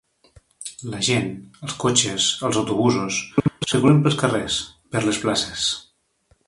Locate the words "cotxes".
1.83-2.31